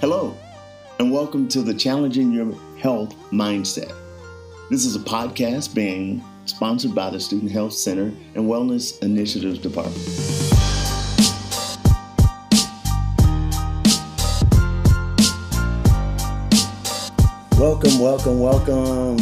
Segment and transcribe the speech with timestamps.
[0.00, 0.34] Hello,
[0.98, 3.94] and welcome to the Challenging Your Health Mindset.
[4.70, 9.98] This is a podcast being sponsored by the Student Health Center and Wellness Initiatives Department.
[17.58, 19.18] Welcome, welcome, welcome.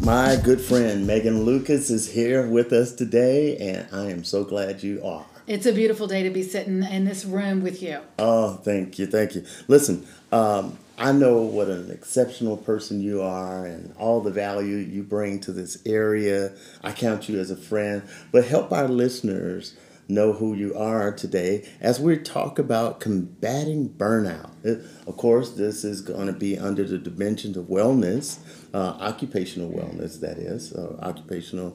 [0.00, 4.82] My good friend Megan Lucas is here with us today, and I am so glad
[4.82, 5.37] you are.
[5.48, 8.00] It's a beautiful day to be sitting in this room with you.
[8.18, 9.46] Oh, thank you, thank you.
[9.66, 15.02] Listen, um, I know what an exceptional person you are and all the value you
[15.02, 16.52] bring to this area.
[16.84, 19.74] I count you as a friend, but help our listeners
[20.06, 24.50] know who you are today as we talk about combating burnout.
[24.64, 28.36] It, of course, this is going to be under the dimensions of wellness,
[28.74, 31.74] uh, occupational wellness, that is, uh, occupational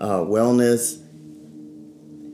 [0.00, 1.04] uh, wellness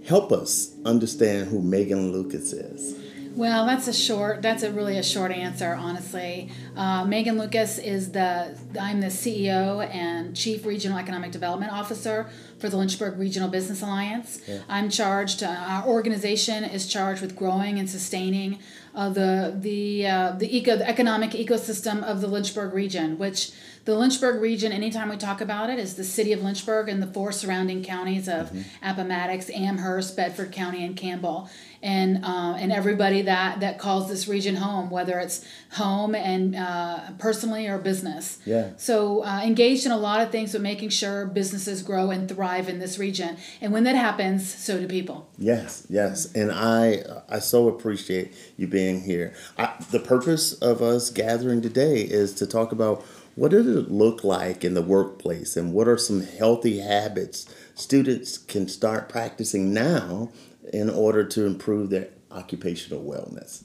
[0.06, 3.00] help us understand who Megan Lucas is.
[3.36, 4.42] Well, that's a short.
[4.42, 6.50] That's a really a short answer, honestly.
[6.76, 8.56] Uh, Megan Lucas is the.
[8.80, 12.28] I'm the CEO and Chief Regional Economic Development Officer
[12.60, 14.40] for the Lynchburg Regional Business Alliance.
[14.46, 14.60] Yeah.
[14.68, 15.42] I'm charged.
[15.42, 18.60] Uh, our organization is charged with growing and sustaining
[18.94, 23.50] uh, the the uh, the eco the economic ecosystem of the Lynchburg region, which
[23.84, 27.06] the Lynchburg region, anytime we talk about it, is the city of Lynchburg and the
[27.06, 28.62] four surrounding counties of mm-hmm.
[28.82, 31.50] Appomattox, Amherst, Bedford County, and Campbell.
[31.82, 37.10] And, uh, and everybody that, that calls this region home, whether it's home and uh,
[37.18, 38.38] personally or business.
[38.46, 38.70] Yeah.
[38.78, 42.70] So uh, engaged in a lot of things, but making sure businesses grow and thrive
[42.70, 43.36] in this region.
[43.60, 45.28] And when that happens, so do people.
[45.36, 46.32] Yes, yes.
[46.34, 49.34] And I I so appreciate you being here.
[49.58, 53.04] I, the purpose of us gathering today is to talk about
[53.34, 58.38] what does it look like in the workplace and what are some healthy habits students
[58.38, 60.30] can start practicing now
[60.72, 63.64] in order to improve their occupational wellness?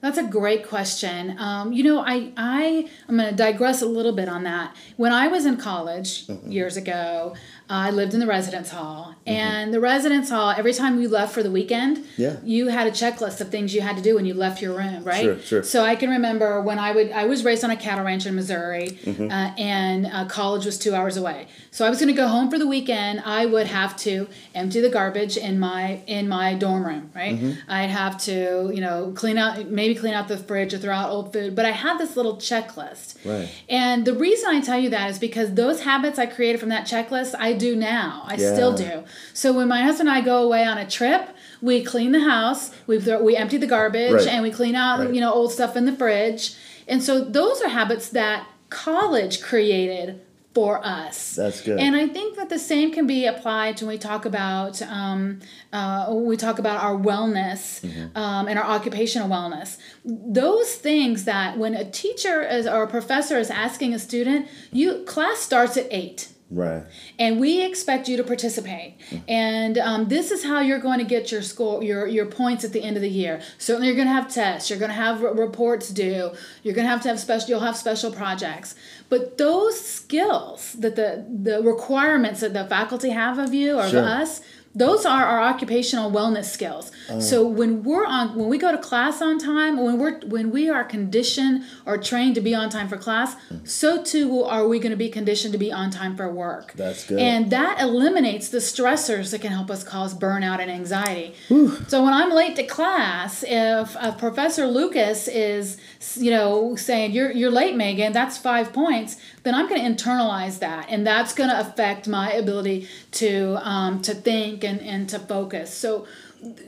[0.00, 1.38] That's a great question.
[1.38, 4.74] Um, you know, I I I'm going to digress a little bit on that.
[4.96, 6.50] When I was in college mm-hmm.
[6.50, 7.34] years ago,
[7.70, 9.30] I lived in the residence hall, mm-hmm.
[9.30, 10.50] and the residence hall.
[10.50, 12.36] Every time you left for the weekend, yeah.
[12.42, 15.04] you had a checklist of things you had to do when you left your room,
[15.04, 15.22] right?
[15.22, 15.62] Sure, sure.
[15.62, 17.12] So I can remember when I would.
[17.12, 19.30] I was raised on a cattle ranch in Missouri, mm-hmm.
[19.30, 21.46] uh, and uh, college was two hours away.
[21.70, 23.20] So I was going to go home for the weekend.
[23.24, 27.36] I would have to empty the garbage in my in my dorm room, right?
[27.36, 27.70] Mm-hmm.
[27.70, 31.10] I'd have to, you know, clean out maybe clean out the fridge or throw out
[31.10, 31.54] old food.
[31.54, 33.48] But I had this little checklist, right?
[33.68, 36.86] And the reason I tell you that is because those habits I created from that
[36.86, 38.22] checklist, I do now.
[38.26, 38.52] I yeah.
[38.52, 39.04] still do.
[39.34, 41.28] So when my husband and I go away on a trip,
[41.62, 44.26] we clean the house, we throw, we empty the garbage, right.
[44.26, 45.14] and we clean out right.
[45.14, 46.54] you know old stuff in the fridge.
[46.88, 50.20] And so those are habits that college created
[50.54, 51.36] for us.
[51.36, 51.78] That's good.
[51.78, 55.40] And I think that the same can be applied to when we talk about um,
[55.72, 58.16] uh, we talk about our wellness mm-hmm.
[58.16, 59.78] um, and our occupational wellness.
[60.04, 65.04] Those things that when a teacher is, or a professor is asking a student, you
[65.04, 66.28] class starts at eight.
[66.50, 66.82] Right.
[67.16, 68.96] And we expect you to participate.
[69.28, 72.72] And um, this is how you're going to get your score, your your points at
[72.72, 73.40] the end of the year.
[73.58, 74.68] Certainly, you're going to have tests.
[74.68, 76.32] You're going to have reports due.
[76.64, 77.50] You're going to have to have special.
[77.50, 78.74] You'll have special projects.
[79.08, 84.00] But those skills that the the requirements that the faculty have of you or sure.
[84.00, 84.40] of us
[84.72, 86.92] those are our occupational wellness skills.
[87.08, 90.50] Uh, so when we're on when we go to class on time when we're when
[90.52, 94.78] we are conditioned or trained to be on time for class so too are we
[94.78, 96.72] going to be conditioned to be on time for work.
[96.74, 97.18] That's good.
[97.18, 101.34] And that eliminates the stressors that can help us cause burnout and anxiety.
[101.48, 101.76] Whew.
[101.88, 105.78] so when i'm late to class if a professor lucas is
[106.14, 110.60] you know saying you're you're late megan that's five points then i'm going to internalize
[110.60, 115.18] that and that's going to affect my ability to um, to think and, and to
[115.18, 115.72] focus.
[115.72, 116.06] So,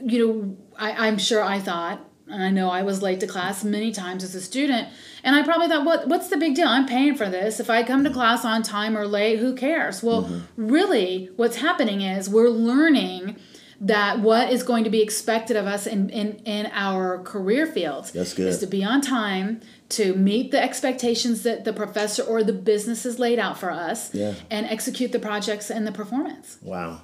[0.03, 3.63] you know, I, I'm sure I thought, and I know I was late to class
[3.63, 4.89] many times as a student,
[5.23, 6.67] and I probably thought, what what's the big deal?
[6.67, 7.59] I'm paying for this.
[7.59, 10.03] If I come to class on time or late, who cares?
[10.03, 10.67] Well, mm-hmm.
[10.67, 13.37] really, what's happening is we're learning
[13.83, 18.11] that what is going to be expected of us in, in, in our career fields
[18.11, 18.47] That's good.
[18.47, 19.59] is to be on time,
[19.95, 24.13] to meet the expectations that the professor or the business has laid out for us,
[24.13, 24.33] yeah.
[24.49, 26.57] and execute the projects and the performance.
[26.61, 27.01] Wow.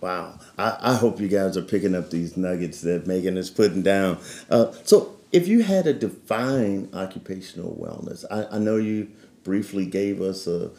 [0.00, 0.38] Wow.
[0.58, 4.18] I, I hope you guys are picking up these nuggets that Megan is putting down.
[4.50, 9.08] Uh, so, if you had to define occupational wellness, I, I know you
[9.44, 10.70] briefly gave us a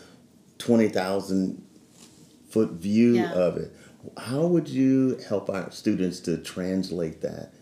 [0.59, 1.63] 20,000
[2.49, 3.31] foot view yeah.
[3.31, 3.75] of it.
[4.17, 7.53] How would you help our students to translate that?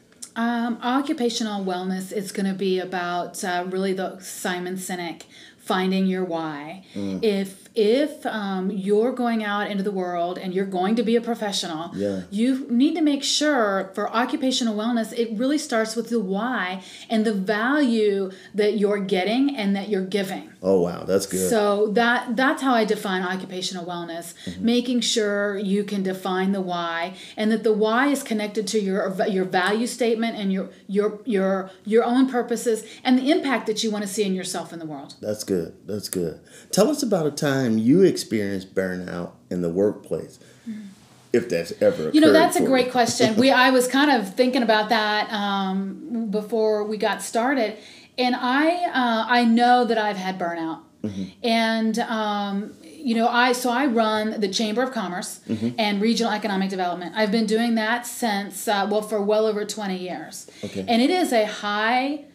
[0.41, 5.23] Um, occupational wellness is going to be about uh, really the Simon Sinek
[5.59, 6.83] finding your why.
[6.95, 11.21] If if um, you're going out into the world and you're going to be a
[11.21, 12.21] professional, Yeah.
[12.31, 17.23] you need to make sure for occupational wellness, it really starts with the why and
[17.23, 20.50] the value that you're getting and that you're giving.
[20.63, 21.49] Oh wow, that's good.
[21.49, 24.63] So that that's how I define occupational wellness, Mm-hmm.
[24.65, 29.15] making sure you can define the why and that the why is connected to your
[29.27, 33.89] your value statement and your your your your own purposes and the impact that you
[33.89, 35.15] want to see in yourself in the world.
[35.19, 35.75] That's good.
[35.87, 36.39] That's good.
[36.71, 40.37] Tell us about a time you experienced burnout in the workplace,
[41.33, 42.11] if that's ever.
[42.13, 43.35] You know, that's a great question.
[43.35, 47.77] We I was kind of thinking about that um, before we got started,
[48.25, 48.65] and I
[49.01, 50.79] uh, I know that I've had burnout,
[51.43, 55.39] and um, you know I so I run the Chamber of Commerce
[55.77, 57.13] and Regional Economic Development.
[57.15, 60.85] I've been doing that since uh, well for well over twenty years, Okay.
[60.87, 62.25] and it is a high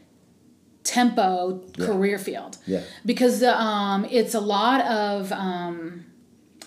[0.85, 2.83] tempo career field Yeah.
[3.05, 6.05] because um, it's a lot of um,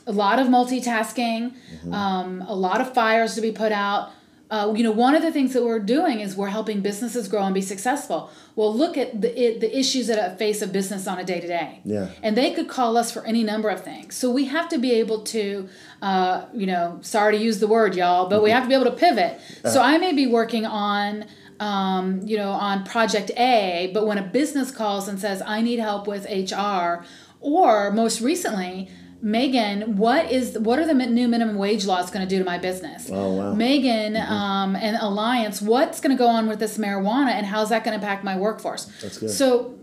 [0.08, 1.54] a lot of multitasking,
[1.94, 4.12] um, a lot of fires to be put out.
[4.50, 7.44] Uh, you know, one of the things that we're doing is we're helping businesses grow
[7.44, 8.32] and be successful.
[8.56, 11.48] Well, look at the it, the issues that face a business on a day to
[11.48, 11.82] day.
[11.86, 12.10] Yeah.
[12.24, 14.16] And they could call us for any number of things.
[14.16, 15.70] So we have to be able to,
[16.02, 18.86] uh, you know, sorry to use the word, y'all, but we have to be able
[18.86, 19.40] to pivot.
[19.66, 21.26] So I may be working on,
[21.60, 25.78] um, you know, on project A, but when a business calls and says, I need
[25.78, 27.06] help with HR,
[27.40, 28.90] or most recently,
[29.22, 32.58] Megan, what is what are the new minimum wage laws going to do to my
[32.58, 33.10] business?
[33.12, 33.54] Oh, wow.
[33.54, 37.84] Megan um, and Alliance, what's going to go on with this marijuana, and how's that
[37.84, 38.86] going to impact my workforce?
[39.02, 39.30] That's good.
[39.30, 39.78] So,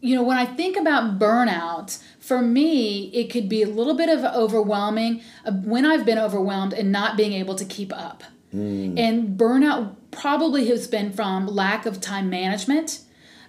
[0.00, 4.08] you know, when I think about burnout, for me, it could be a little bit
[4.08, 8.24] of overwhelming uh, when I've been overwhelmed and not being able to keep up.
[8.50, 8.98] Hmm.
[8.98, 13.00] And burnout probably has been from lack of time management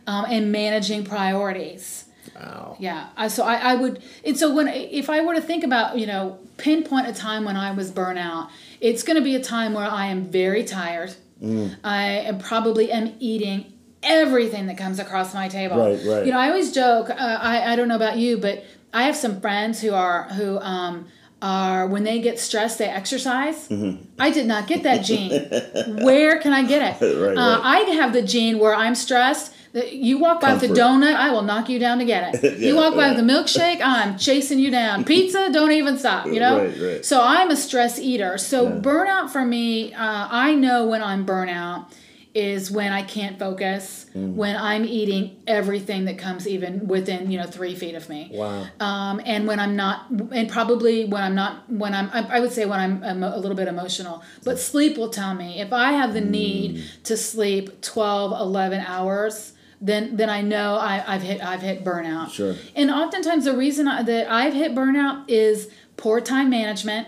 [0.05, 2.05] um, and managing priorities.
[2.41, 2.75] Wow.
[2.79, 3.09] Yeah.
[3.15, 6.05] I, so I, I would, and so when, if I were to think about, you
[6.07, 8.49] know, pinpoint a time when I was burnout,
[8.79, 11.13] it's going to be a time where I am very tired.
[11.41, 11.77] Mm.
[11.83, 13.73] I am probably am eating
[14.03, 15.77] everything that comes across my table.
[15.77, 16.25] Right, right.
[16.25, 19.15] You know, I always joke, uh, I, I don't know about you, but I have
[19.15, 21.07] some friends who are, who, um,
[21.41, 23.67] are when they get stressed, they exercise.
[23.67, 24.03] Mm-hmm.
[24.19, 25.31] I did not get that gene.
[26.05, 27.01] Where can I get it?
[27.21, 27.87] Right, uh, right.
[27.87, 29.53] I have the gene where I'm stressed.
[29.73, 32.59] You walk by with the donut, I will knock you down to get it.
[32.59, 33.15] you walk by yeah.
[33.15, 35.03] with the milkshake, I'm chasing you down.
[35.11, 36.25] Pizza, don't even stop.
[36.27, 36.65] You know.
[36.65, 37.05] Right, right.
[37.05, 38.37] So I'm a stress eater.
[38.37, 41.85] So burnout for me, uh, I know when I'm burnout
[42.33, 44.35] is when I can't focus, Mm.
[44.35, 48.65] when I'm eating everything that comes even within you know three feet of me Wow.
[48.81, 52.51] um, and when I'm not, and probably when I'm not, when I'm, I I would
[52.51, 55.93] say when I'm emo- a little bit emotional, but sleep will tell me if I
[55.93, 56.29] have the Mm.
[56.29, 61.83] need to sleep 12, 11 hours, then, then I know I, I've hit, I've hit
[61.83, 62.31] burnout.
[62.31, 62.55] Sure.
[62.75, 67.07] And oftentimes the reason I, that I've hit burnout is poor time management,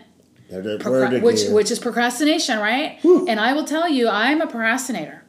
[0.79, 2.99] procra- which, which is procrastination, right?
[3.03, 5.23] And I will tell you, I'm a procrastinator.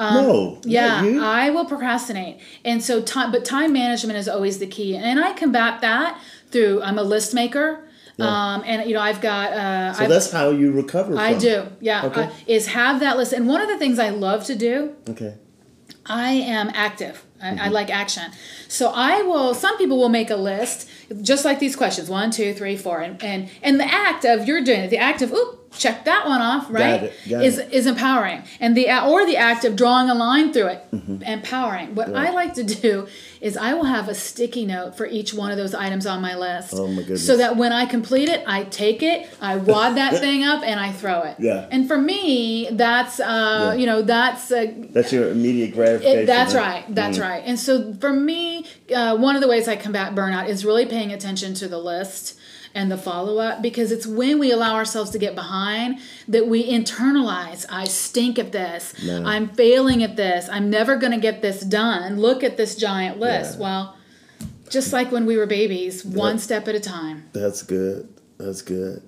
[0.00, 1.18] no, Yeah.
[1.22, 2.40] I will procrastinate.
[2.64, 4.96] And so time but time management is always the key.
[4.96, 6.20] And I combat that
[6.50, 7.80] through I'm a list maker.
[8.18, 11.18] Um, and you know, I've got uh so I've, that's how you recover.
[11.18, 11.66] I do.
[11.80, 12.06] Yeah.
[12.06, 12.22] Okay.
[12.22, 13.32] I- is have that list.
[13.32, 15.34] And one of the things I love to do Okay.
[16.06, 17.24] I am active.
[17.40, 17.72] I, I mm-hmm.
[17.72, 18.32] like action.
[18.68, 19.54] So I will.
[19.54, 20.88] Some people will make a list,
[21.22, 24.62] just like these questions: one, two, three, four, and and and the act of you're
[24.62, 24.90] doing it.
[24.90, 26.66] The act of oop, check that one off.
[26.70, 27.04] Right?
[27.04, 27.72] it, got is it.
[27.72, 31.22] is empowering, and the or the act of drawing a line through it, Mm-hmm.
[31.22, 31.94] empowering.
[31.94, 33.06] What I like to do
[33.40, 36.34] is I will have a sticky note for each one of those items on my
[36.36, 36.72] list.
[36.74, 37.26] Oh, my goodness.
[37.26, 40.78] So that when I complete it, I take it, I wad that thing up, and
[40.80, 41.36] I throw it.
[41.38, 41.68] Yeah.
[41.70, 43.74] And for me, that's uh, Yeah.
[43.80, 46.20] you know that's uh, That's your immediate gratification.
[46.20, 46.60] it, that's huh?
[46.60, 46.84] right.
[46.94, 47.22] That's Mm.
[47.22, 47.42] right.
[47.44, 51.12] And so for me, uh, one of the ways I combat burnout is really paying
[51.12, 52.38] attention to the list
[52.74, 56.68] and the follow up because it's when we allow ourselves to get behind that we
[56.68, 58.94] internalize I stink at this.
[59.08, 60.48] I'm failing at this.
[60.48, 62.18] I'm never going to get this done.
[62.18, 63.54] Look at this giant list.
[63.54, 63.62] Yeah.
[63.62, 63.96] Well,
[64.68, 67.28] just like when we were babies, one step at a time.
[67.32, 68.08] That's good.
[68.38, 69.02] That's good.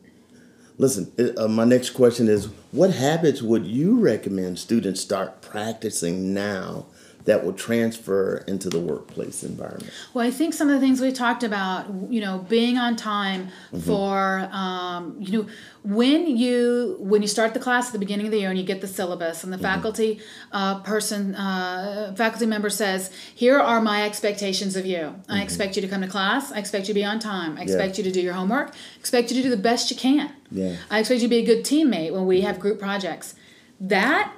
[0.79, 6.87] Listen, uh, my next question is what habits would you recommend students start practicing now
[7.27, 9.93] that will transfer into the workplace environment?
[10.15, 13.49] Well, I think some of the things we talked about, you know, being on time
[13.73, 13.81] Mm-hmm.
[13.81, 15.47] for, um, you know,
[15.83, 18.65] when you when you start the class at the beginning of the year and you
[18.65, 19.65] get the syllabus and the Mm-hmm.
[19.75, 20.21] faculty
[20.53, 24.99] uh, person uh, faculty member says, "Here are my expectations of you.
[24.99, 25.33] Mm-hmm.
[25.33, 26.53] I expect you to come to class.
[26.53, 27.59] I expect you to be on time.
[27.59, 28.69] I expect you to do your homework.
[28.71, 30.33] I expect you to do the best you can.
[30.51, 30.77] Yeah.
[30.91, 33.35] I expect you to be a good teammate when we have group projects."
[33.81, 34.33] That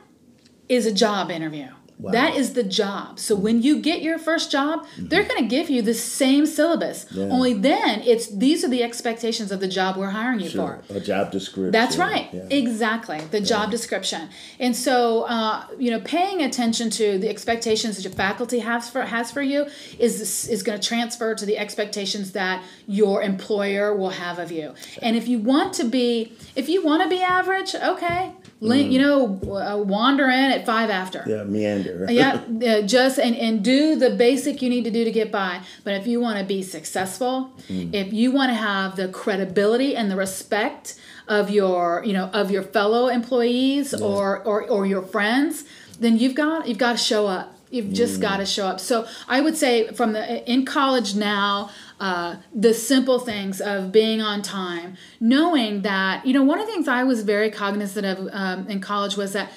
[0.68, 1.68] is a job interview.
[1.98, 2.12] Wow.
[2.12, 3.18] That is the job.
[3.18, 7.06] So when you get your first job, they're going to give you the same syllabus.
[7.06, 7.18] Mm-hmm.
[7.18, 7.24] Yeah.
[7.26, 10.80] Only then it's these are the expectations of the job we're hiring you Sure.
[10.86, 10.94] for.
[10.94, 11.72] A job description.
[11.72, 12.28] That's right.
[12.32, 12.46] Yeah.
[12.50, 13.20] Exactly.
[13.20, 14.28] The job description.
[14.60, 19.02] And so, uh, you know, paying attention to the expectations that your faculty has for
[19.02, 19.66] has for you
[19.98, 24.74] is is going to transfer to the expectations that your employer will have of you.
[25.02, 28.98] And if you want to be if you want to be average, okay, link, you
[29.00, 32.06] know, uh, wander in at 5 after Yeah, meander.
[32.10, 35.60] yeah, uh, just and, and do the basic you need to do to get by.
[35.84, 40.10] But if you want to be successful, if you want to have the credibility and
[40.10, 40.94] the respect
[41.28, 45.64] of your, you know, of your fellow employees or, or or your friends,
[46.00, 47.54] then you've got you've got to show up.
[47.70, 48.80] You've just got to show up.
[48.80, 51.70] So I would say from the in college now,
[52.00, 56.72] uh, the simple things of being on time, knowing that you know one of the
[56.72, 59.52] things I was very cognizant of um, in college was that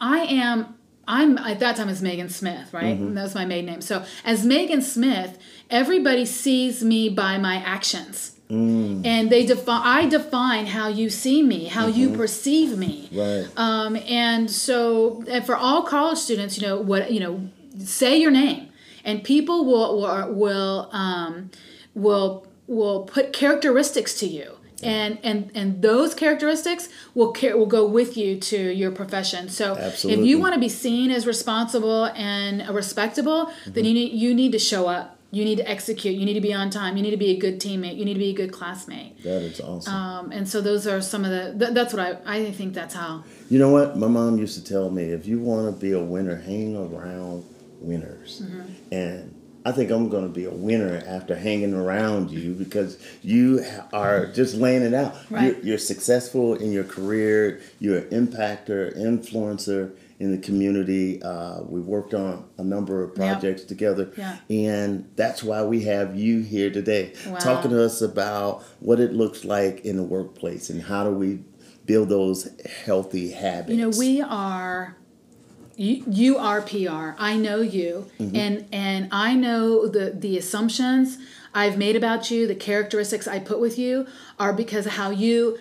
[0.00, 0.74] I am
[1.06, 2.98] I'm at that time as Megan Smith, right?
[3.14, 3.80] That was my maiden name.
[3.80, 5.38] So as Megan Smith,
[5.70, 8.32] everybody sees me by my actions.
[8.50, 13.08] And they define I define how you see me, how you perceive me.
[13.12, 13.48] Right.
[13.56, 17.48] Um, and so and for all college students, you know, what you know,
[17.78, 18.68] say your name.
[19.04, 21.50] And people will will will um,
[21.94, 24.56] will will put characteristics to you.
[24.82, 29.48] And and and those characteristics will care, will go with you to your profession.
[29.48, 34.34] So if you want to be seen as responsible and respectable then you need you
[34.34, 37.02] need to show up you need to execute you need to be on time you
[37.02, 39.60] need to be a good teammate you need to be a good classmate that is
[39.60, 39.92] awesome.
[39.92, 42.94] um, and so those are some of the th- that's what I, I think that's
[42.94, 43.96] how You know what?
[43.96, 47.44] My mom used to tell me if you want to be a winner, hang around
[47.80, 48.42] winners.
[48.42, 48.94] Mm-hmm.
[48.94, 49.33] And
[49.66, 54.26] I think I'm going to be a winner after hanging around you because you are
[54.26, 55.16] just laying it out.
[55.30, 55.56] Right.
[55.56, 61.22] You're, you're successful in your career, you're an impactor, influencer in the community.
[61.22, 64.12] Uh, we worked on a number of projects together.
[64.16, 64.36] Yeah.
[64.50, 67.36] And that's why we have you here today Wow.
[67.38, 71.40] talking to us about what it looks like in the workplace and how do we
[71.86, 72.48] build those
[72.84, 73.70] healthy habits.
[73.70, 74.96] You know, we are.
[75.76, 77.12] You, you are PR.
[77.18, 78.36] I know you, Mm-hmm.
[78.36, 81.18] and and I know the the assumptions
[81.54, 84.06] I've made about you, the characteristics I put with you,
[84.38, 85.58] are because of how you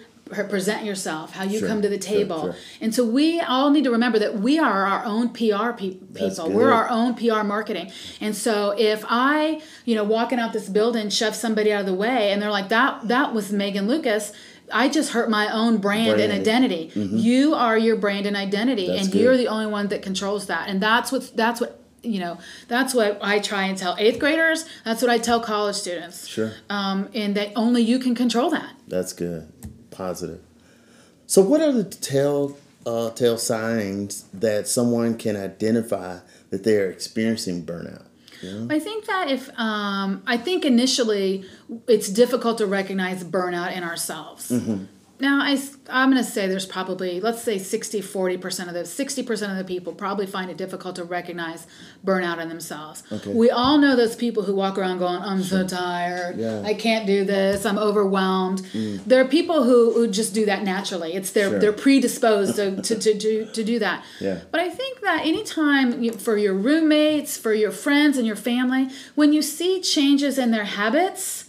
[0.50, 2.56] present yourself, how you Sure, come to the table, sure.
[2.82, 6.50] and so we all need to remember that we are our own PR pe- people.
[6.50, 7.92] We're our own PR marketing,
[8.22, 11.94] and so if I, you know, walking out this building, shove somebody out of the
[11.94, 14.32] way, and they're like, "That that was Megan Lucas."
[14.74, 16.32] I just hurt my own brand, and Brand.
[16.34, 16.92] identity.
[16.96, 18.92] You are your brand and identity, Mm-hmm.
[18.94, 19.22] That's and good.
[19.22, 20.68] you're the only one that controls that.
[20.70, 22.38] And that's what that's what you know.
[22.68, 24.66] That's what I try and tell eighth graders.
[24.84, 26.28] That's what I tell college students.
[26.28, 26.52] Sure.
[26.70, 28.74] Um, and that only you can control that.
[28.88, 29.52] That's good.
[29.92, 30.42] Positive.
[31.28, 36.90] So, what are the tell uh, tell signs that someone can identify that they are
[36.90, 38.04] experiencing burnout?
[38.70, 41.46] I think that if um, I think initially
[41.88, 44.50] it's difficult to recognize burnout in ourselves.
[44.50, 44.86] Mm-hmm.
[45.24, 49.52] Now I, am going to say there's probably let's say 60 40% of the 60%
[49.52, 51.66] of the people probably find it difficult to recognize
[52.06, 53.04] burnout in themselves.
[53.10, 53.32] Okay.
[53.32, 56.38] We all know those people who walk around going I'm so tired.
[56.38, 56.48] Yeah.
[56.48, 56.66] Mm.
[56.66, 57.66] I can't do this.
[57.66, 58.60] I'm overwhelmed.
[59.08, 61.14] There are people who, who just do that naturally.
[61.14, 61.60] It's their Sure.
[61.60, 64.04] they're predisposed to, to, to, to, to do that.
[64.20, 64.42] Yeah.
[64.52, 68.90] But I think that anytime you, for your roommates, for your friends and your family,
[69.16, 71.46] when you see changes in their habits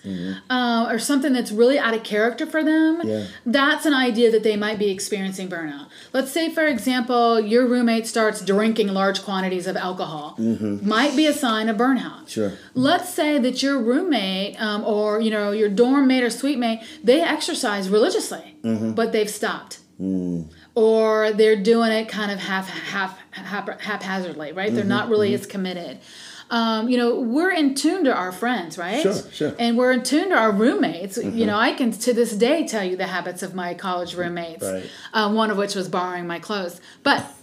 [0.51, 3.27] uh, or something that's really out of character for them, Yeah.
[3.71, 5.87] That's an idea that they might be experiencing burnout.
[6.13, 10.87] Let's say, for example, your roommate starts drinking large quantities of alcohol, mm-hmm.
[10.87, 12.29] might be a sign of burnout.
[12.29, 12.53] Sure.
[12.75, 16.81] Let's say that your roommate um, or you know your dorm mate or suite mate
[17.03, 18.93] they exercise religiously, mm-hmm.
[18.93, 20.49] but they've stopped mm.
[20.75, 24.73] or they're doing it kind of half half, hap haphazardly, right?
[24.73, 24.89] They're mm-hmm.
[24.89, 25.99] not really as committed.
[26.55, 29.03] Um, you know, we're in tune to our friends, right?
[29.03, 29.55] Sure, sure.
[29.59, 31.17] And we're in tune to our roommates.
[31.19, 34.63] You know, I can to this day tell you the habits of my college roommates.
[34.65, 34.85] Right.
[35.13, 37.27] Um, one of which was borrowing my clothes, but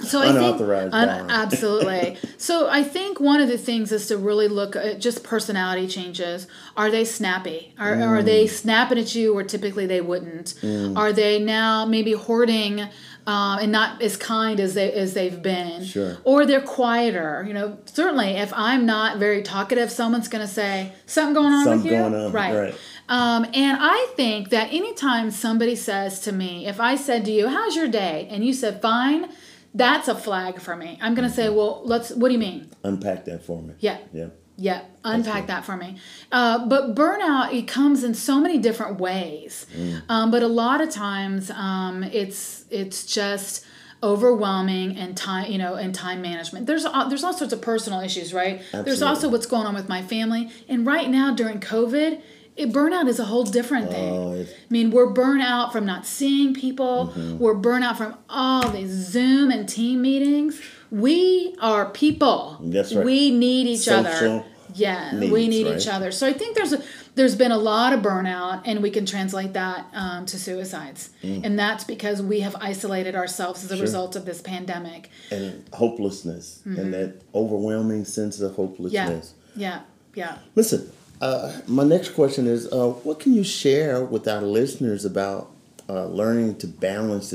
[0.00, 0.90] so I think borrowing.
[0.94, 2.16] absolutely.
[2.38, 6.46] so I think one of the things is to really look at just personality changes.
[6.78, 7.74] Are they snappy?
[7.78, 8.24] Are, are Mm.
[8.24, 10.54] they snapping at you where typically they wouldn't?
[10.96, 12.88] Are they now maybe hoarding
[13.26, 15.84] um, and not as kind as they as they've been?
[15.84, 16.18] Sure.
[16.24, 17.44] Or they're quieter.
[17.46, 21.68] You know, certainly if I'm not very talkative, someone's going to say something going on
[21.70, 21.90] with you.
[21.92, 22.74] going on, right.
[23.08, 27.48] Um, and I think that anytime somebody says to me, if I said to you,
[27.48, 29.28] "How's your day?" and you said, "Fine,"
[29.74, 30.98] that's a flag for me.
[31.02, 32.10] I'm going to say, "Well, let's.
[32.10, 33.74] What do you mean?" Unpack that for me.
[33.80, 33.98] Yeah.
[34.12, 34.28] Yeah.
[34.56, 35.96] Yeah, unpack that for me.
[36.30, 39.66] Uh, but burnout, it comes in so many different ways.
[40.08, 43.64] Um, but a lot of times, um, it's it's just
[44.02, 46.66] overwhelming and time you know and time management.
[46.66, 48.62] There's all, there's all sorts of personal issues right?
[48.72, 50.50] There's also what's going on with my family.
[50.68, 52.20] And right now during covid
[52.56, 54.12] it, burnout is a whole different thing.
[54.12, 57.08] Oh, i mean we're burnout from not seeing people.
[57.08, 57.38] Mm-hmm.
[57.38, 60.60] we're burnout from all these zoom and team meetings
[61.00, 63.04] we are people That's right.
[63.04, 65.76] we need each other Social yeah we need right?
[65.80, 66.82] each other so i think there's a
[67.14, 71.56] there's been a lot of burnout and we can translate that um, to suicides and
[71.58, 73.76] that's because we have isolated ourselves as a Mm.
[73.78, 73.82] Sure.
[73.82, 78.86] result of this pandemic and hopelessness and that overwhelming sense of Mm-hmm.
[78.88, 79.34] yeah hopelessness.
[79.56, 79.80] yeah
[80.14, 85.04] yeah Listen, uh, my next question is uh, what can you share with our listeners
[85.04, 85.50] about
[85.88, 87.32] uh, learning to balance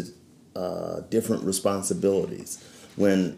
[0.55, 2.51] uh, different responsibilities
[2.95, 3.37] when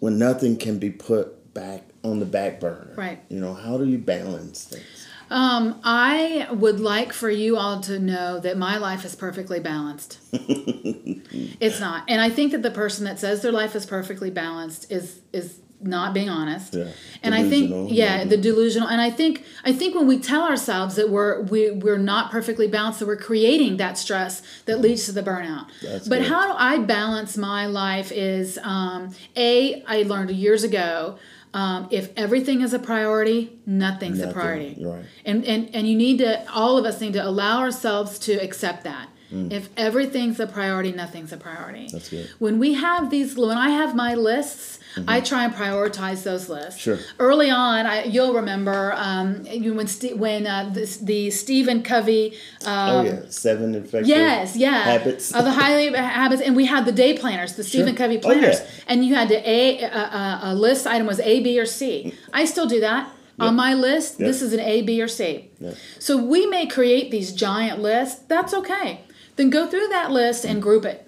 [0.00, 2.94] when nothing can be put back on the back burner?
[2.96, 3.20] Right.
[3.28, 5.06] You know, how do you balance things?
[5.28, 10.18] Um, I would like for you all to know that my life is perfectly balanced.
[10.32, 14.90] it's not, and I think that the person that says their life is perfectly balanced
[14.90, 16.74] is is not being honest.
[16.74, 16.88] Yeah.
[17.22, 18.88] And I think, yeah, the delusional.
[18.88, 22.68] And I think, I think when we tell ourselves that we're we, we're not perfectly
[22.68, 25.66] balanced, that we're creating that stress that leads to the burnout.
[25.82, 26.28] That's but good.
[26.28, 28.12] how do I balance my life?
[28.12, 31.18] Is um, a I learned years ago.
[31.54, 35.04] Um, if everything is a priority, nothing's a priority right.
[35.24, 38.84] and and and you need to all of us need to allow ourselves to accept
[38.84, 41.90] that if everything's a priority nothing's a priority Mm.
[41.92, 42.28] That's good.
[42.38, 44.78] when we have these when i have my lists
[45.08, 46.96] i try and prioritize those lists Mm-hmm.
[46.96, 46.98] Sure.
[47.18, 52.24] early on I, you'll remember um, you- when Ste when uh, the, the stephen covey
[52.64, 53.20] um, oh, yeah.
[53.28, 54.82] Seven effective Yes, yeah.
[54.84, 55.34] habits.
[55.34, 57.96] Of the highly habits, and we had the day planners, the Stephen Sure.
[58.06, 58.38] Covey Oh, yeah.
[58.40, 61.66] planners, and you had to a, a, a, a list item was A, B, or
[61.66, 62.12] C.
[62.32, 64.18] I still do that on my list.
[64.18, 65.50] This is an A, B, or C.
[65.60, 65.74] Yeah.
[65.98, 68.20] So we may create these giant lists.
[68.28, 69.02] That's okay.
[69.36, 71.02] Then go through that list and group it.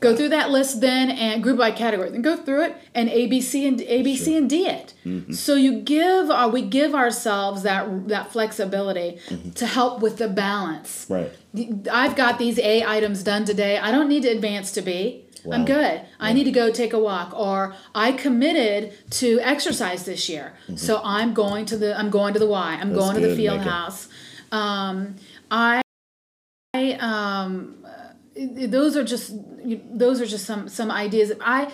[0.00, 2.10] Go through that list then and group by category.
[2.10, 4.94] Then go through it and A, B, C, and A, B, C, and D it.
[5.04, 5.32] Mm-hmm.
[5.32, 9.50] So you give, uh, we give ourselves that that flexibility Mm-hmm.
[9.50, 11.06] to help with the balance.
[11.08, 11.30] Right.
[11.90, 13.78] I've got these A items done today.
[13.78, 15.24] I don't need to advance to B.
[15.44, 15.64] Wow.
[15.64, 16.02] good.
[16.18, 20.54] I need to go take a walk or I committed to exercise this year.
[20.76, 22.72] So I'm going to the I'm going to the Y.
[22.72, 22.88] I'm Mm-hmm.
[22.90, 24.08] That's going to the field house.
[24.50, 25.14] Um,
[25.50, 25.80] I
[26.74, 29.32] I um uh, those are just
[29.90, 31.72] those are just some some ideas I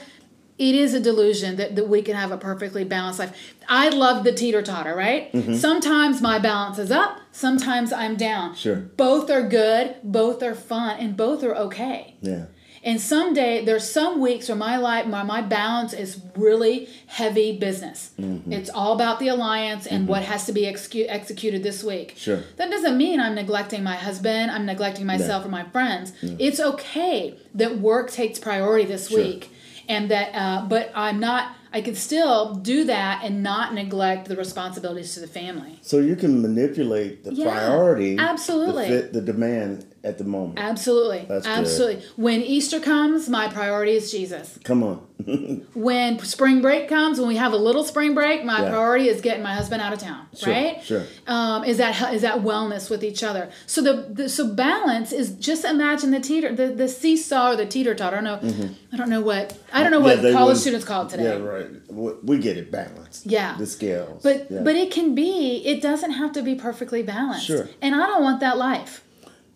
[0.57, 3.55] it is a delusion that, that we can have a perfectly balanced life.
[3.69, 5.33] I love the teeter totter, right?
[5.33, 5.55] Mm-hmm.
[5.55, 8.55] Sometimes my balance is up, sometimes I'm down.
[8.55, 8.77] Sure.
[8.77, 12.15] Both are good, both are fun, and both are okay.
[12.21, 12.47] Yeah.
[12.85, 17.59] And some someday there's some weeks where my life, my, my balance is really heavy
[17.59, 18.11] business.
[18.20, 18.53] Mm-hmm.
[18.53, 22.14] It's all about the alliance and what has to be execu- executed this week.
[22.16, 22.42] Sure.
[22.57, 24.51] That doesn't mean I'm neglecting my husband.
[24.51, 26.12] I'm neglecting myself or my friends.
[26.23, 29.18] It's okay that work takes priority this Sure.
[29.18, 29.51] week,
[29.88, 30.35] and that.
[30.35, 31.57] Uh, but I'm not.
[31.73, 35.81] I can still do that and not neglect the responsibilities to the family.
[35.83, 38.87] So you can manipulate the Yeah, priority absolutely.
[38.88, 40.59] to fit the demand at the moment.
[40.59, 41.25] Absolutely.
[41.29, 41.59] That's good.
[41.59, 42.05] Absolutely.
[42.17, 44.59] When Easter comes, my priority is Jesus.
[44.62, 44.99] Come on.
[45.75, 48.69] when spring break comes, when we have a little spring break, my Yeah.
[48.71, 50.27] priority is getting my husband out of town.
[50.35, 50.83] Sure, right?
[50.83, 51.05] sure.
[51.27, 53.49] Um, is that is that wellness with each other?
[53.67, 57.64] So the, the so balance is just imagine the teeter the, the seesaw or the
[57.67, 58.19] teeter totter.
[58.19, 58.71] I don't know.
[58.93, 60.25] I don't know what I don't know Mm-hmm.
[60.27, 61.25] Yeah, what college students call it today.
[61.25, 61.67] Yeah, right.
[61.88, 63.25] We we get it balanced.
[63.27, 63.57] Yeah.
[63.57, 64.23] The scales.
[64.23, 64.61] But Yeah.
[64.62, 65.62] but it can be.
[65.64, 67.47] It doesn't have to be perfectly balanced.
[67.47, 67.69] Sure.
[67.81, 69.04] And I don't want that life.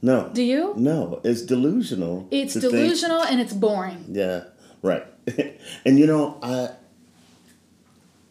[0.02, 0.30] No.
[0.32, 0.74] Do you?
[0.76, 2.28] No, it's delusional.
[2.30, 4.04] It's to think- delusional and it's boring.
[4.10, 4.44] Yeah,
[4.82, 5.04] right.
[5.84, 6.70] and you know, I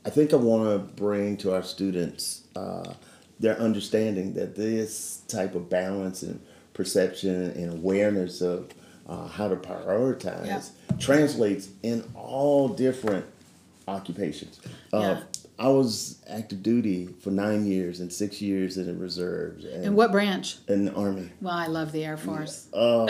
[0.06, 2.94] I think I want to bring to our students uh,
[3.40, 6.40] their understanding that this type of balance and
[6.74, 8.70] perception and awareness of
[9.08, 10.62] uh, how to prioritize Yeah.
[11.00, 13.26] translates in all different
[13.88, 14.60] occupations.
[14.94, 15.24] Uh, Yeah.
[15.60, 19.96] I was active duty for nine years and six years in the reserves and, And
[19.96, 20.58] what branch?
[20.68, 21.30] in the army.
[21.42, 22.68] Well, I love the Air Force.
[22.74, 23.08] Oh,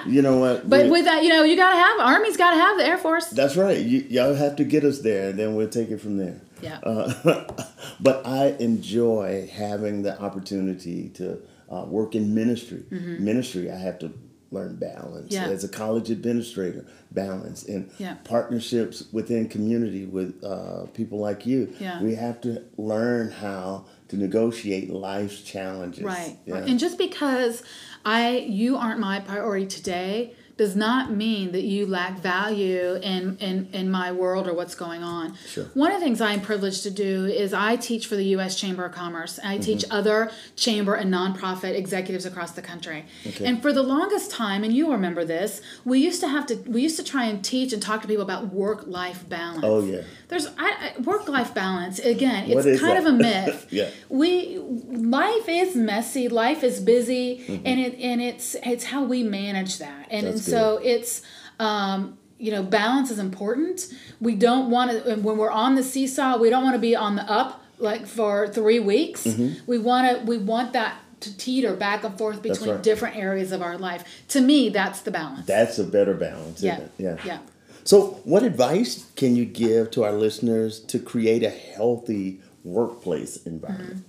[0.06, 0.68] You know what?
[0.68, 3.26] But We- with that, you know, you gotta have Army's gotta have the Air Force.
[3.28, 3.78] That's right.
[3.78, 6.40] You, y'all have to get us there, and then we'll take it from there.
[6.62, 6.78] Yeah.
[6.82, 7.44] Uh,
[8.00, 12.82] but I enjoy having the opportunity to uh, work in ministry.
[12.90, 14.12] Ministry, I have to
[14.50, 15.32] learn balance.
[15.32, 15.46] Yeah.
[15.46, 18.14] As a college administrator, balance and Yeah.
[18.24, 21.72] partnerships within community with uh, people like you.
[21.78, 22.02] Yeah.
[22.02, 26.02] We have to learn how to negotiate life's challenges.
[26.02, 26.36] Right.
[26.46, 26.68] Right.
[26.68, 27.62] And just because
[28.04, 33.66] I you aren't my priority today does not mean that you lack value in, in,
[33.72, 35.34] in my world or what's going on.
[35.46, 35.64] Sure.
[35.72, 38.60] One of the things I'm privileged to do is I teach for the U.S.
[38.60, 39.40] Chamber of Commerce.
[39.42, 43.06] I teach other chamber and nonprofit executives across the country.
[43.26, 43.46] Okay.
[43.46, 46.82] And for the longest time, and you'll remember this, we used to have to we
[46.82, 49.64] used to try and teach and talk to people about work life balance.
[49.64, 50.02] Oh, yeah.
[50.28, 52.50] There's I, I, work life balance again.
[52.50, 52.98] It's kind that?
[52.98, 53.56] of a myth.
[53.70, 53.88] Yeah.
[54.08, 56.28] We life is messy.
[56.28, 57.66] Life is busy, mm-hmm.
[57.66, 60.08] and it and it's it's how we manage that.
[60.10, 60.36] And, Mm-hmm.
[60.36, 61.22] That's so it's
[61.58, 63.92] um, you know balance is important.
[64.20, 66.38] We don't want to when we're on the seesaw.
[66.38, 69.24] We don't want to be on the up like for three weeks.
[69.24, 69.70] Mm-hmm.
[69.70, 72.82] We want to we want that to teeter back and forth between right.
[72.82, 74.04] different areas of our life.
[74.28, 75.46] To me, that's the balance.
[75.46, 76.80] That's a better balance, yeah.
[76.98, 77.18] Yeah.
[77.24, 77.38] Yeah.
[77.84, 84.04] So, what advice can you give to our listeners to create a healthy workplace environment?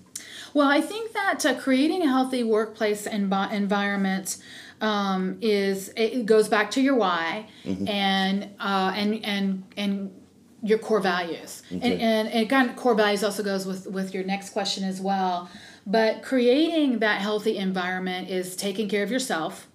[0.54, 4.38] Well, I think that uh, creating a healthy workplace envi- environment
[4.82, 10.12] um, is it goes back to your why and uh, and and and
[10.64, 11.64] your core values.
[11.72, 11.92] Okay.
[11.94, 15.00] And, and and kind of core values also goes with with your next question as
[15.02, 15.50] well.
[15.88, 19.68] But creating that healthy environment is taking care of yourself,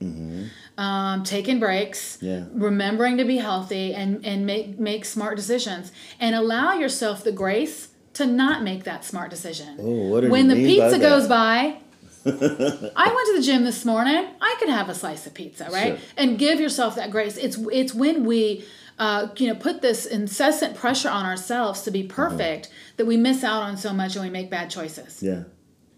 [0.78, 2.44] um, taking breaks, Yeah.
[2.52, 5.90] remembering to be healthy, and and make make smart decisions,
[6.20, 9.76] and allow yourself the grace to not make that smart decision.
[9.80, 11.00] Oh, when the by pizza that?
[11.00, 11.78] goes by,
[12.96, 14.26] I went to the gym this morning.
[14.40, 15.98] I could have a slice of pizza, right?
[15.98, 16.08] Sure.
[16.16, 17.36] And give yourself that grace.
[17.36, 18.64] It's it's when we,
[18.98, 23.44] uh, you know, put this incessant pressure on ourselves to be perfect that we miss
[23.44, 25.22] out on so much and we make bad choices.
[25.22, 25.44] Yeah,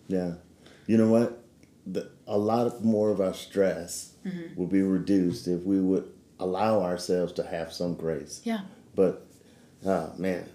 [0.09, 0.35] yeah.
[0.87, 1.43] You know what?
[1.87, 4.61] The, a lot of more of our stress Mm-hmm.
[4.61, 6.05] would be reduced if we would
[6.39, 8.43] allow ourselves to have some grace.
[8.45, 8.63] Yeah.
[8.95, 9.25] But,
[9.87, 10.47] oh man,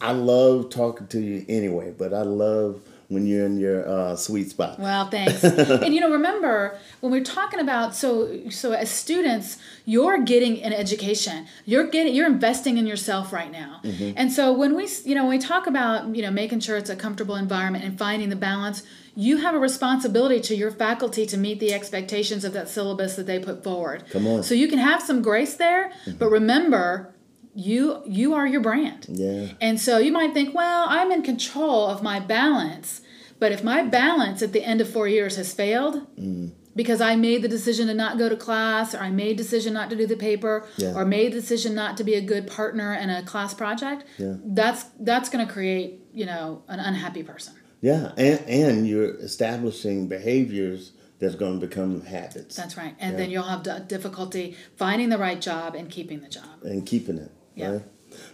[0.00, 1.92] I love talking to you anyway.
[1.96, 4.78] But I love when you're in your uh, sweet spot.
[4.78, 5.42] Well, thanks.
[5.44, 10.72] and you know, remember when we're talking about so so as students, you're getting an
[10.72, 11.46] education.
[11.66, 13.80] You're getting you're investing in yourself right now.
[14.16, 16.90] And so when we you know when we talk about you know making sure it's
[16.90, 18.84] a comfortable environment and finding the balance,
[19.16, 23.26] you have a responsibility to your faculty to meet the expectations of that syllabus that
[23.26, 24.04] they put forward.
[24.10, 24.42] Come on.
[24.44, 27.12] So you can have some grace there, but remember,
[27.54, 29.06] you you are your brand.
[29.08, 29.48] Yeah.
[29.60, 33.00] And so you might think, well, I'm in control of my balance.
[33.38, 36.52] But if my balance at the end of four years has failed Mm.
[36.76, 39.88] because I made the decision to not go to class, or I made decision not
[39.90, 40.94] to do the paper, Yeah.
[40.94, 44.34] or made the decision not to be a good partner in a class project, Yeah.
[44.44, 47.54] that's that's going to create you know an unhappy person.
[47.82, 52.94] Yeah, and and you're establishing behaviors that's going to become habits That's right.
[52.98, 53.18] And Yeah.
[53.18, 56.44] then you'll have difficulty finding the right job and keeping the job.
[56.64, 57.30] and keeping it.
[57.60, 57.70] Yeah.
[57.70, 57.82] Right?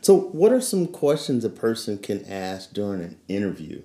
[0.01, 3.83] So, what are some questions a person can ask during an interview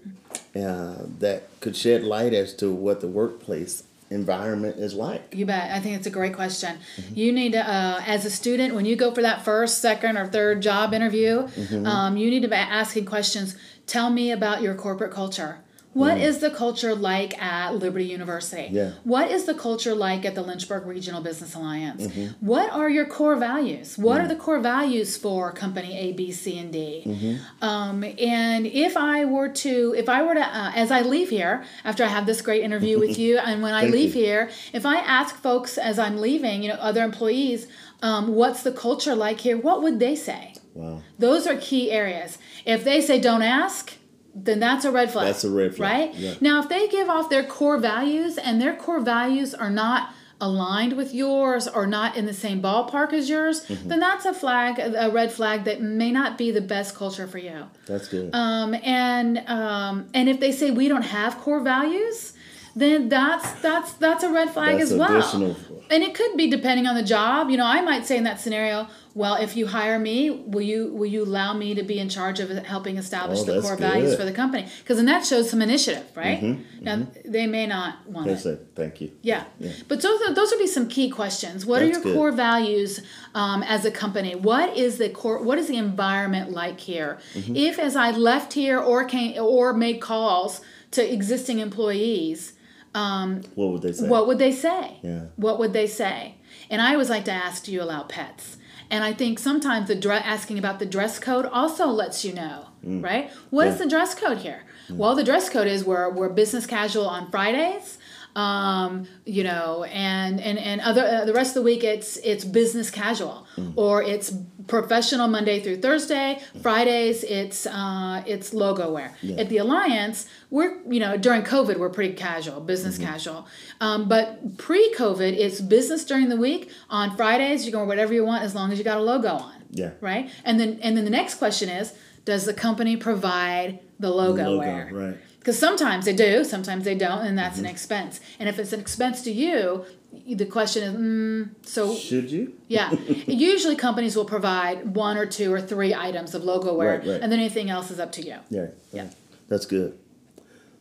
[0.56, 5.34] uh, that could shed light as to what the workplace environment is like?
[5.34, 5.72] You bet.
[5.72, 6.78] I think it's a great question.
[6.98, 7.14] Mm-hmm.
[7.16, 10.28] You need to, uh, as a student, when you go for that first, second, or
[10.28, 11.86] third job interview, Mm-hmm.
[11.86, 13.56] um, you need to be asking questions.
[13.88, 15.60] Tell me about your corporate culture.
[15.94, 18.70] What is the culture like at Liberty University?
[18.70, 18.74] Mm.
[18.74, 18.92] Yeah.
[19.04, 22.04] What is the culture like at the Lynchburg Regional Business Alliance?
[22.08, 22.46] Mm-hmm.
[22.46, 23.98] What are your core values?
[23.98, 24.24] What Mm.
[24.24, 27.04] are the core values for company A, B, C, and D?
[27.06, 27.64] Mm-hmm.
[27.64, 31.64] Um, and if I were to, if I were to, uh, as I leave here
[31.84, 34.22] after I have this great interview with you, and when I leave you.
[34.24, 37.68] here, if I ask folks as I'm leaving, you know, other employees,
[38.02, 39.58] um, what's the culture like here?
[39.58, 40.54] What would they say?
[40.74, 41.02] Wow.
[41.20, 42.38] Those are key areas.
[42.66, 43.98] If they say don't ask,
[44.36, 45.28] then that's a red flag.
[45.28, 46.16] That's a red flag, Right?
[46.16, 46.34] yeah.
[46.42, 50.94] Now, if they give off their core values and their core values are not aligned
[50.98, 53.90] with yours or not in the same ballpark as yours, Mm-hmm.
[53.90, 57.38] then that's a flag, a red flag that may not be the best culture for
[57.38, 57.66] you.
[57.86, 58.34] That's good.
[58.34, 62.34] Um, and um, and if they say we don't have core values,
[62.76, 65.18] then that's that's that's a red flag That's as well.
[65.18, 65.56] additional.
[65.90, 67.50] And it could be depending on the job.
[67.50, 70.88] You know, I might say in that scenario, well, if you hire me, will you
[70.94, 74.12] will you allow me to be in charge of helping establish Oh, the core values
[74.12, 74.14] good.
[74.14, 74.68] Mm-hmm, for the company?
[74.80, 76.42] Because then that shows some initiative, right?
[76.82, 78.40] Now they may not want They it.
[78.40, 79.12] say thank you.
[79.22, 79.44] Yeah.
[79.90, 81.66] But those are, those would be some key questions.
[81.66, 82.16] What are your good.
[82.16, 83.02] core values
[83.36, 84.34] um, as a company?
[84.36, 85.44] What is the core?
[85.44, 87.20] What is the environment like here?
[87.34, 87.56] Mm-hmm.
[87.58, 92.54] If as I left here or came or made calls to existing employees,
[92.94, 94.08] What would they say?
[94.08, 94.98] what would they say?
[95.04, 95.26] Yeah.
[95.36, 96.36] What would they say?
[96.70, 98.58] And I always like to ask, do you allow pets?
[98.90, 102.66] And I think sometimes the dre- asking about the dress code also lets you know,
[102.84, 103.32] right?
[103.50, 103.78] What is Mm.
[103.78, 103.82] Yeah.
[103.82, 103.84] Mm.
[103.84, 104.64] the dress code here?
[104.90, 107.98] Well, the dress code is we're, we're business casual on Fridays.
[108.36, 112.44] Um, you know, and and and other uh, the rest of the week it's it's
[112.46, 113.74] business casual Mm.
[113.76, 114.34] or it's
[114.68, 116.40] professional Monday through Thursday.
[116.62, 119.14] Fridays it's uh, it's logo wear.
[119.38, 123.06] At the Alliance, we're you know during COVID we're pretty casual, business Mm-hmm.
[123.12, 123.48] casual.
[123.82, 126.70] Um, but pre-COVID, it's business during the week.
[126.90, 129.30] On Fridays, you can wear whatever you want as long as you got a logo
[129.30, 129.92] on Yeah.
[130.00, 130.30] right?
[130.46, 134.60] And then and then the next question is, does the company provide the logo, Logo,
[134.60, 134.90] wear?
[134.94, 135.18] right.
[135.42, 137.66] Because sometimes they do, sometimes they don't, and that's Mm-hmm.
[137.66, 138.20] an expense.
[138.40, 139.86] And if it's an expense to you,
[140.28, 142.54] the question is, mm, so Should you?
[142.68, 142.92] yeah.
[143.26, 147.22] Usually companies will provide one or two or three items of logo wear, Right, right.
[147.22, 148.36] and then anything else is up to you.
[148.52, 148.68] Yeah.
[148.94, 149.08] Yeah.
[149.48, 149.98] That's good.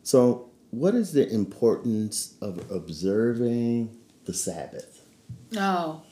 [0.03, 5.01] So, what is the importance of observing the Sabbath?
[5.57, 6.03] Oh.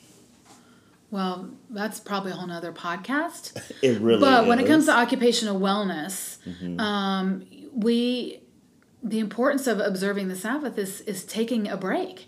[1.10, 3.56] Well, that's probably a whole nother podcast.
[3.82, 6.80] It really but when it comes to occupational wellness, Mm-hmm.
[6.80, 8.39] um, we
[9.02, 12.26] the importance of observing the Sabbath is is taking a break,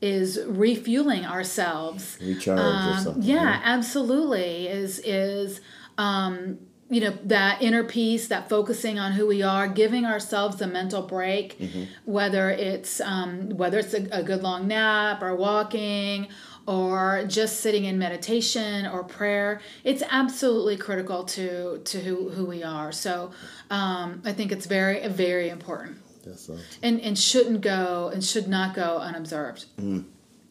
[0.00, 2.16] is refueling ourselves.
[2.20, 2.28] Mm-hmm.
[2.28, 2.62] recharge or
[2.96, 3.22] Um, something.
[3.22, 4.66] yeah, absolutely.
[4.68, 5.60] Is is
[5.98, 6.58] um,
[6.90, 11.02] you know that inner peace, that focusing on who we are, giving ourselves a mental
[11.02, 11.84] break, Mm-hmm.
[12.04, 16.28] whether it's um, whether it's a, a good long nap or walking
[16.66, 19.60] or just sitting in meditation or prayer.
[19.82, 22.92] It's absolutely critical to to who, who we are.
[22.92, 23.32] So
[23.70, 26.60] um, I think it's very very important That's awesome.
[26.82, 30.02] and and shouldn't go and should not go unobserved That's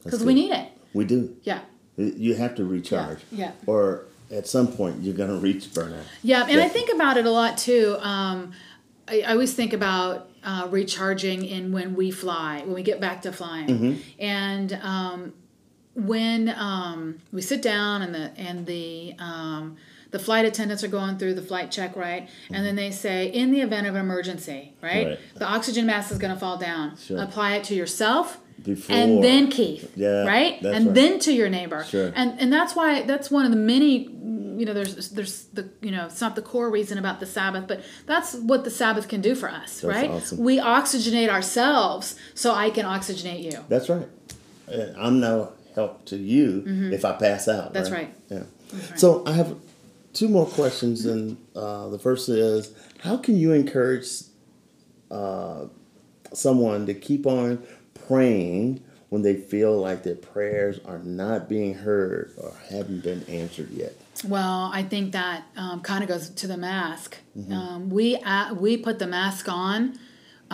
[0.04, 0.70] because we need it.
[0.94, 1.36] We do.
[1.44, 1.60] Yeah.
[1.98, 3.20] You have to recharge.
[3.32, 3.52] yeah.
[3.66, 6.04] Or at some point, you're going to reach burnout.
[6.24, 7.98] Yeah, and I think about it a lot too.
[8.00, 8.52] Um,
[9.08, 13.22] I, I always think about uh, recharging in when we fly, when we get back
[13.24, 13.94] to flying, Mm-hmm.
[14.20, 15.34] and um,
[15.96, 19.78] when um, we sit down and the and the um,
[20.14, 22.30] the flight attendants are going through the flight check, right?
[22.52, 25.20] And then they say, in the event of an emergency, right, Right.
[25.36, 26.96] the oxygen mask is going to fall down.
[26.98, 27.22] Sure.
[27.22, 28.38] Apply it to yourself.
[28.64, 28.96] Before.
[28.96, 30.94] And then Keith, Yeah, right, and right.
[30.96, 32.14] then to your neighbor, Sure.
[32.16, 33.92] and and that's why that's one of the many
[34.60, 37.66] you know there's there's the you know it's not the core reason about the sabbath
[37.68, 40.38] but that's what the sabbath can do for us right awesome.
[40.38, 44.08] we oxygenate ourselves so i can oxygenate you That's right.
[45.06, 47.66] I'm no help to you if I pass out.
[47.66, 47.74] Mm-hmm.
[47.74, 48.14] That's right.
[48.30, 48.38] Yeah.
[48.74, 49.00] right.
[49.00, 49.56] So I have
[50.14, 54.08] two more questions, and uh, the first is, how can you encourage
[55.12, 55.66] uh,
[56.34, 57.62] someone to keep on
[58.08, 63.70] praying when they feel like their prayers are not being heard or haven't been answered
[63.72, 63.94] yet?
[64.28, 67.52] well i think that um, kind of goes to the mask Mm-hmm.
[67.52, 69.98] um, we uh, we put the mask on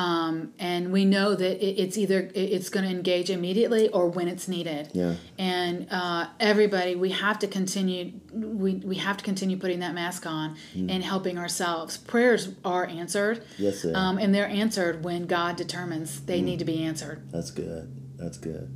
[0.04, 4.28] um, and we know that it, it's either it's going to engage immediately or when
[4.34, 5.16] it's needed Yeah.
[5.38, 10.26] and uh, everybody we have to continue we, we have to continue putting that mask
[10.26, 10.56] on
[10.94, 13.44] and helping ourselves prayers are answered Mm.
[13.58, 13.98] Yes, they are.
[13.98, 17.86] um, and they're answered when god determines they need to be answered That's good.
[18.18, 18.68] That's good.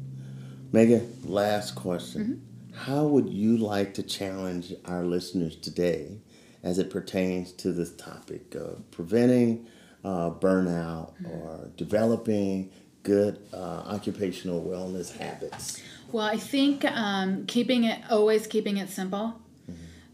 [0.72, 2.22] Megan, last question.
[2.24, 2.76] Mm-hmm.
[2.92, 6.20] How would you like to challenge our listeners today
[6.64, 9.68] as it pertains to this topic of preventing
[10.04, 11.32] uh, burnout Mm-hmm.
[11.32, 12.72] or developing
[13.04, 13.58] good uh,
[13.96, 15.82] occupational wellness habits?
[16.12, 19.39] well i think um, keeping it always keeping it simple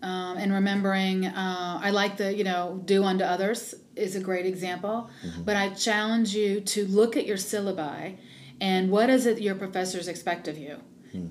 [0.01, 4.45] um, and remembering uh, i like the you know do unto others is a great
[4.45, 5.09] example
[5.45, 8.15] but i challenge you to look at your syllabi
[8.61, 10.77] and what is it your professors expect of you.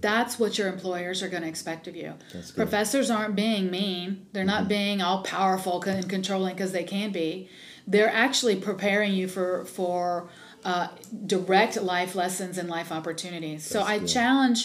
[0.00, 2.14] That's what your employers are going to expect of you.
[2.56, 4.26] Professors aren't being mean.
[4.32, 7.48] They're not being all powerful and controlling because they can be
[7.92, 10.28] they're actually preparing you for for
[10.64, 10.88] uh,
[11.26, 14.08] direct life lessons and life opportunities so That's i good.
[14.08, 14.60] challenge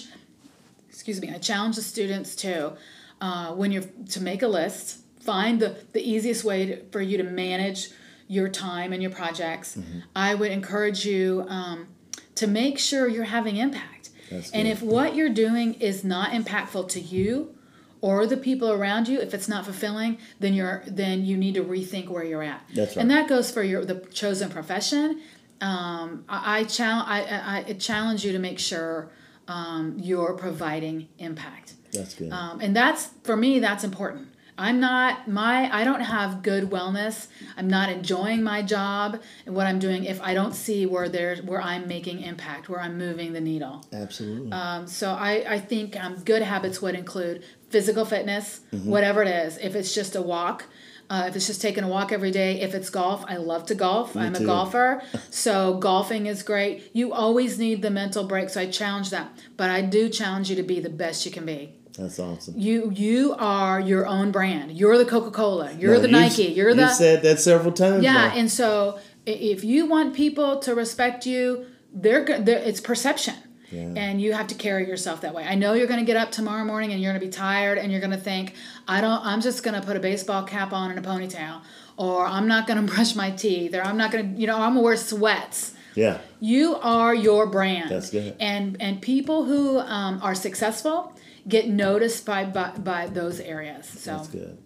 [0.89, 2.73] excuse me i challenge the students to
[3.21, 7.17] uh, when you're to make a list find the, the easiest way to, for you
[7.17, 7.89] to manage
[8.27, 9.99] your time and your projects Mm-hmm.
[10.15, 11.88] i would encourage you um,
[12.36, 14.71] to make sure you're having impact That's and good.
[14.73, 17.55] if what you're doing is not impactful to you
[18.03, 21.63] or the people around you if it's not fulfilling then you're then you need to
[21.63, 23.01] rethink where you're at That's right.
[23.01, 25.21] and that goes for your the chosen profession
[25.61, 29.09] um, I, I, challenge, I, I, I challenge you to make sure
[29.47, 32.31] um, you're providing impact That's good.
[32.33, 37.27] um, and that's for me that's important i'm not my i don't have good wellness
[37.57, 41.41] i'm not enjoying my job and what i'm doing if i don't see where there's
[41.41, 44.51] where i'm making impact where i'm moving the needle Absolutely.
[44.51, 48.89] um, so I, I think um, good habits would include physical fitness, Mm-hmm.
[48.89, 49.57] whatever it is.
[49.57, 50.65] If it's just a walk,
[51.09, 53.75] uh, if it's just taking a walk every day, if it's golf, I love to
[53.75, 54.15] golf.
[54.15, 54.43] I'm too.
[54.43, 56.91] a golfer, so golfing is great.
[56.93, 59.29] You always need the mental break, so I challenge that.
[59.57, 61.73] But I do challenge you to be the best you can be.
[61.97, 62.56] That's awesome.
[62.58, 64.71] You you are your own brand.
[64.71, 65.71] You're the Coca Cola.
[65.73, 66.45] You're No, the Nike.
[66.45, 68.03] You're the You've said that several times.
[68.03, 68.34] yeah, now.
[68.36, 73.36] and so if you want people to respect you, they're, they're it's perception.
[73.71, 73.93] Yeah.
[73.95, 75.45] And you have to carry yourself that way.
[75.45, 77.79] I know you're going to get up tomorrow morning and you're going to be tired
[77.79, 78.53] and you're going to think,
[78.88, 79.25] I don't.
[79.25, 81.62] I'm just going to put a baseball cap on and a ponytail,
[81.97, 84.56] or I'm not going to brush my teeth, or I'm not going to, you know,
[84.56, 85.73] I'm going to wear sweats.
[85.95, 86.19] Yeah.
[86.39, 87.89] You are your brand.
[87.89, 88.36] That's good.
[88.39, 91.12] And and people who um, are successful
[91.47, 93.88] get noticed by, by by those areas.
[93.88, 94.58] So That's good.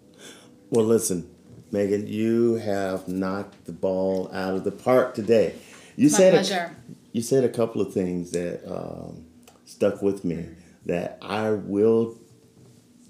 [0.70, 1.30] Well, listen,
[1.72, 5.56] Megan, you have knocked the ball out of the park today.
[5.96, 6.76] You My said a-
[7.12, 9.26] you said a couple of things that um,
[9.66, 10.46] stuck with me.
[10.86, 12.18] That I will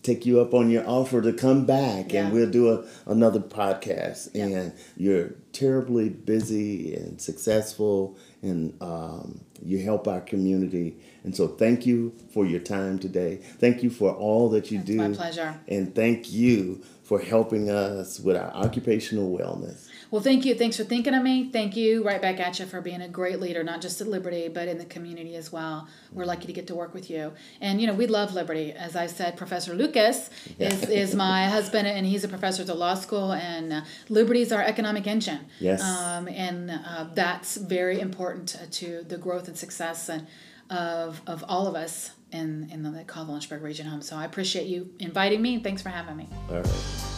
[0.02, 2.24] take you up on your offer to come back, Yeah.
[2.26, 4.34] and we'll do a, another podcast.
[4.34, 10.98] And you're terribly busy and successful, and um, you help our community.
[11.24, 13.38] And so, thank you for your time today.
[13.60, 14.98] Thank you for all that you It's do.
[14.98, 15.60] my pleasure.
[15.68, 19.88] And thank you for helping us with our occupational wellness.
[20.10, 20.56] Well, thank you.
[20.56, 21.50] Thanks for thinking of me.
[21.52, 22.04] Thank you.
[22.04, 24.78] Right back at you for being a great leader, not just at Liberty, but in
[24.78, 25.88] the community as well.
[26.12, 27.34] We're lucky to get to work with you.
[27.60, 28.72] And, you know, we love Liberty.
[28.72, 32.76] As I said, Professor Lucas is, is my husband, and he's a professor at the
[32.76, 35.46] law school, and uh, Liberty is our economic engine.
[35.60, 35.82] Yes.
[35.82, 40.28] Um, and uh, that's very important to, to the growth and success and
[40.70, 44.02] of, of all of us in, in the Caldwell Lynchburg region home.
[44.02, 45.60] So I appreciate you inviting me.
[45.60, 46.28] Thanks for having me.
[46.50, 47.17] All right.